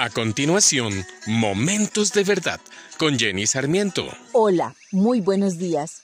A 0.00 0.10
continuación, 0.10 1.04
Momentos 1.26 2.12
de 2.12 2.22
Verdad 2.22 2.60
con 2.98 3.18
Jenny 3.18 3.48
Sarmiento. 3.48 4.06
Hola, 4.30 4.76
muy 4.92 5.20
buenos 5.20 5.58
días. 5.58 6.02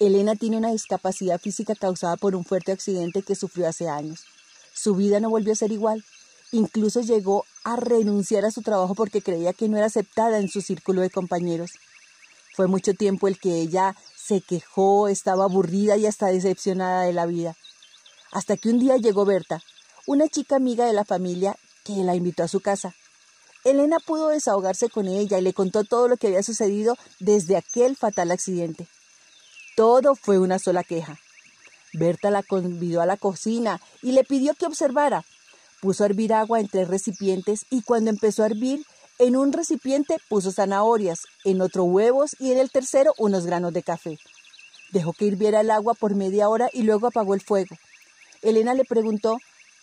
Elena 0.00 0.34
tiene 0.34 0.56
una 0.56 0.72
discapacidad 0.72 1.40
física 1.40 1.76
causada 1.76 2.16
por 2.16 2.34
un 2.34 2.44
fuerte 2.44 2.72
accidente 2.72 3.22
que 3.22 3.36
sufrió 3.36 3.68
hace 3.68 3.88
años. 3.88 4.24
Su 4.74 4.96
vida 4.96 5.20
no 5.20 5.30
volvió 5.30 5.52
a 5.52 5.56
ser 5.56 5.70
igual. 5.70 6.04
Incluso 6.50 7.02
llegó 7.02 7.44
a 7.62 7.76
renunciar 7.76 8.44
a 8.44 8.50
su 8.50 8.62
trabajo 8.62 8.96
porque 8.96 9.22
creía 9.22 9.52
que 9.52 9.68
no 9.68 9.76
era 9.76 9.86
aceptada 9.86 10.40
en 10.40 10.48
su 10.48 10.60
círculo 10.60 11.00
de 11.00 11.10
compañeros. 11.10 11.70
Fue 12.56 12.66
mucho 12.66 12.94
tiempo 12.94 13.28
el 13.28 13.38
que 13.38 13.60
ella 13.60 13.94
se 14.16 14.40
quejó, 14.40 15.06
estaba 15.06 15.44
aburrida 15.44 15.96
y 15.96 16.06
hasta 16.06 16.26
decepcionada 16.26 17.04
de 17.04 17.12
la 17.12 17.26
vida. 17.26 17.54
Hasta 18.32 18.56
que 18.56 18.70
un 18.70 18.80
día 18.80 18.96
llegó 18.96 19.24
Berta, 19.24 19.62
una 20.06 20.26
chica 20.26 20.56
amiga 20.56 20.84
de 20.84 20.94
la 20.94 21.04
familia 21.04 21.54
que 21.84 21.92
la 22.02 22.16
invitó 22.16 22.42
a 22.42 22.48
su 22.48 22.58
casa. 22.58 22.92
Elena 23.64 23.98
pudo 23.98 24.28
desahogarse 24.28 24.88
con 24.88 25.06
ella 25.06 25.38
y 25.38 25.42
le 25.42 25.52
contó 25.52 25.84
todo 25.84 26.08
lo 26.08 26.16
que 26.16 26.28
había 26.28 26.42
sucedido 26.42 26.96
desde 27.18 27.56
aquel 27.56 27.96
fatal 27.96 28.30
accidente. 28.30 28.86
Todo 29.76 30.14
fue 30.14 30.38
una 30.38 30.58
sola 30.58 30.82
queja. 30.82 31.18
Berta 31.92 32.30
la 32.30 32.42
convidó 32.42 33.00
a 33.00 33.06
la 33.06 33.16
cocina 33.16 33.80
y 34.02 34.12
le 34.12 34.24
pidió 34.24 34.54
que 34.54 34.66
observara. 34.66 35.24
Puso 35.80 36.04
a 36.04 36.06
hervir 36.06 36.32
agua 36.32 36.60
en 36.60 36.68
tres 36.68 36.88
recipientes 36.88 37.66
y 37.70 37.82
cuando 37.82 38.10
empezó 38.10 38.42
a 38.42 38.46
hervir, 38.46 38.84
en 39.18 39.36
un 39.36 39.52
recipiente 39.52 40.16
puso 40.28 40.50
zanahorias, 40.50 41.20
en 41.44 41.60
otro 41.60 41.84
huevos 41.84 42.36
y 42.38 42.52
en 42.52 42.58
el 42.58 42.70
tercero 42.70 43.12
unos 43.18 43.44
granos 43.44 43.72
de 43.74 43.82
café. 43.82 44.18
Dejó 44.92 45.12
que 45.12 45.26
hirviera 45.26 45.60
el 45.60 45.70
agua 45.70 45.94
por 45.94 46.14
media 46.14 46.48
hora 46.48 46.70
y 46.72 46.82
luego 46.82 47.06
apagó 47.06 47.34
el 47.34 47.42
fuego. 47.42 47.76
Elena 48.40 48.72
le 48.72 48.84
preguntó, 48.84 49.38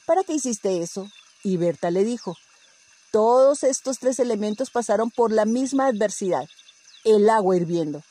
¿para 0.08 0.24
qué 0.24 0.34
hiciste 0.34 0.82
eso? 0.82 1.08
Y 1.44 1.58
Berta 1.58 1.92
le 1.92 2.04
dijo, 2.04 2.36
todos 3.12 3.64
estos 3.64 4.00
tres 4.00 4.20
elementos 4.20 4.70
pasaron 4.70 5.12
por 5.12 5.32
la 5.32 5.46
misma 5.46 5.88
adversidad, 5.88 6.48
el 7.04 7.30
agua 7.30 7.56
hirviendo, 7.56 8.04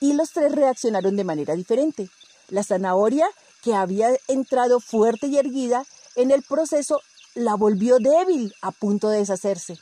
y 0.00 0.12
los 0.12 0.30
tres 0.30 0.52
reaccionaron 0.52 1.16
de 1.16 1.24
manera 1.24 1.54
diferente. 1.54 2.08
La 2.48 2.62
zanahoria, 2.62 3.26
que 3.62 3.74
había 3.74 4.10
entrado 4.28 4.80
fuerte 4.80 5.26
y 5.26 5.38
erguida, 5.38 5.84
en 6.14 6.30
el 6.30 6.42
proceso 6.42 7.00
la 7.34 7.54
volvió 7.54 7.98
débil 7.98 8.54
a 8.62 8.70
punto 8.70 9.08
de 9.08 9.18
deshacerse. 9.18 9.78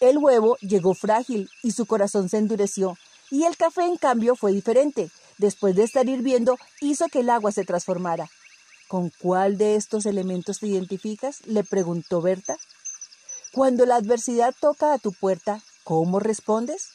El 0.00 0.18
huevo 0.18 0.56
llegó 0.60 0.94
frágil 0.94 1.48
y 1.62 1.70
su 1.70 1.86
corazón 1.86 2.28
se 2.28 2.38
endureció, 2.38 2.98
y 3.30 3.44
el 3.44 3.56
café 3.56 3.82
en 3.82 3.96
cambio 3.96 4.36
fue 4.36 4.52
diferente. 4.52 5.10
Después 5.38 5.74
de 5.74 5.84
estar 5.84 6.08
hirviendo, 6.08 6.58
hizo 6.80 7.06
que 7.08 7.20
el 7.20 7.30
agua 7.30 7.52
se 7.52 7.64
transformara. 7.64 8.28
¿Con 8.88 9.10
cuál 9.18 9.58
de 9.58 9.74
estos 9.74 10.06
elementos 10.06 10.60
te 10.60 10.66
identificas? 10.66 11.44
le 11.46 11.64
preguntó 11.64 12.20
Berta. 12.20 12.56
Cuando 13.56 13.86
la 13.86 13.96
adversidad 13.96 14.54
toca 14.60 14.92
a 14.92 14.98
tu 14.98 15.12
puerta, 15.12 15.62
¿cómo 15.82 16.20
respondes? 16.20 16.88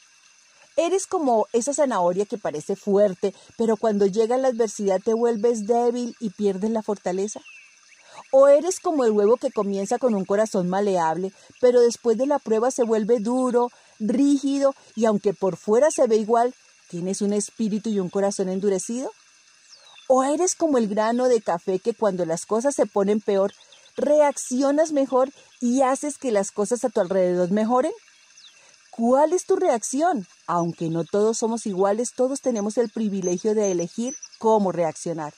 ¿Eres 0.77 1.07
como 1.07 1.47
esa 1.53 1.73
zanahoria 1.73 2.27
que 2.27 2.37
parece 2.37 2.75
fuerte, 2.75 3.33
pero 3.57 3.77
cuando 3.77 4.05
llega 4.05 4.37
la 4.37 4.49
adversidad 4.49 5.01
te 5.03 5.15
vuelves 5.15 5.65
débil 5.65 6.15
y 6.19 6.29
pierdes 6.29 6.69
la 6.69 6.83
fortaleza? 6.83 7.41
¿O 8.31 8.47
eres 8.47 8.79
como 8.79 9.05
el 9.05 9.11
huevo 9.11 9.37
que 9.37 9.49
comienza 9.49 9.97
con 9.97 10.13
un 10.13 10.23
corazón 10.23 10.69
maleable, 10.69 11.33
pero 11.59 11.81
después 11.81 12.15
de 12.19 12.27
la 12.27 12.37
prueba 12.37 12.69
se 12.69 12.83
vuelve 12.83 13.19
duro, 13.21 13.69
rígido 13.97 14.75
y 14.95 15.05
aunque 15.05 15.33
por 15.33 15.57
fuera 15.57 15.89
se 15.89 16.05
ve 16.05 16.17
igual, 16.17 16.53
tienes 16.91 17.23
un 17.23 17.33
espíritu 17.33 17.89
y 17.89 17.99
un 17.99 18.11
corazón 18.11 18.49
endurecido? 18.49 19.09
¿O 20.07 20.23
eres 20.23 20.53
como 20.53 20.77
el 20.77 20.87
grano 20.87 21.27
de 21.27 21.41
café 21.41 21.79
que 21.79 21.95
cuando 21.95 22.23
las 22.23 22.45
cosas 22.45 22.75
se 22.75 22.85
ponen 22.85 23.19
peor, 23.19 23.51
reaccionas 23.95 24.91
mejor 24.91 25.29
y 25.59 25.81
haces 25.81 26.17
que 26.17 26.31
las 26.31 26.51
cosas 26.51 26.83
a 26.83 26.89
tu 26.89 27.01
alrededor 27.01 27.51
mejoren? 27.51 27.91
¿Cuál 28.91 29.33
es 29.33 29.45
tu 29.45 29.55
reacción? 29.55 30.27
Aunque 30.47 30.89
no 30.89 31.05
todos 31.05 31.37
somos 31.37 31.65
iguales, 31.65 32.11
todos 32.13 32.41
tenemos 32.41 32.77
el 32.77 32.89
privilegio 32.89 33.55
de 33.55 33.71
elegir 33.71 34.15
cómo 34.37 34.71
reaccionar. 34.71 35.33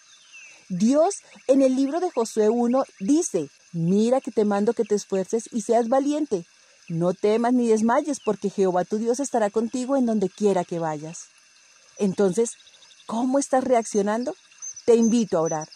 Dios 0.69 1.17
en 1.47 1.61
el 1.61 1.75
libro 1.75 1.99
de 1.99 2.09
Josué 2.09 2.49
1 2.49 2.83
dice, 2.99 3.49
mira 3.71 4.21
que 4.21 4.31
te 4.31 4.43
mando 4.43 4.73
que 4.73 4.85
te 4.85 4.95
esfuerces 4.95 5.49
y 5.51 5.61
seas 5.61 5.87
valiente. 5.87 6.45
No 6.89 7.13
temas 7.13 7.53
ni 7.53 7.67
desmayes, 7.67 8.19
porque 8.19 8.49
Jehová 8.49 8.85
tu 8.85 8.97
Dios 8.97 9.19
estará 9.19 9.49
contigo 9.49 9.95
en 9.95 10.05
donde 10.05 10.29
quiera 10.29 10.65
que 10.65 10.79
vayas. 10.79 11.27
Entonces, 11.97 12.51
¿cómo 13.05 13.39
estás 13.39 13.63
reaccionando? 13.63 14.35
Te 14.85 14.95
invito 14.95 15.37
a 15.37 15.41
orar. 15.41 15.69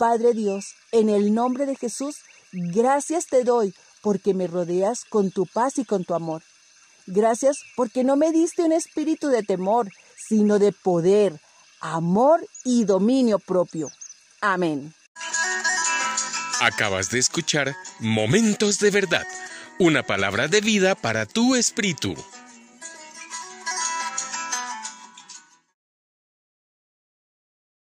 Padre 0.00 0.32
Dios, 0.32 0.76
en 0.92 1.10
el 1.10 1.34
nombre 1.34 1.66
de 1.66 1.76
Jesús, 1.76 2.16
gracias 2.52 3.26
te 3.26 3.44
doy 3.44 3.74
porque 4.00 4.32
me 4.32 4.46
rodeas 4.46 5.04
con 5.04 5.30
tu 5.30 5.44
paz 5.44 5.76
y 5.76 5.84
con 5.84 6.06
tu 6.06 6.14
amor. 6.14 6.42
Gracias 7.06 7.58
porque 7.76 8.02
no 8.02 8.16
me 8.16 8.32
diste 8.32 8.62
un 8.62 8.72
espíritu 8.72 9.28
de 9.28 9.42
temor, 9.42 9.90
sino 10.16 10.58
de 10.58 10.72
poder, 10.72 11.38
amor 11.82 12.40
y 12.64 12.84
dominio 12.84 13.38
propio. 13.38 13.90
Amén. 14.40 14.94
Acabas 16.62 17.10
de 17.10 17.18
escuchar 17.18 17.76
Momentos 17.98 18.78
de 18.78 18.90
Verdad, 18.90 19.26
una 19.78 20.02
palabra 20.02 20.48
de 20.48 20.62
vida 20.62 20.94
para 20.94 21.26
tu 21.26 21.56
espíritu. 21.56 22.14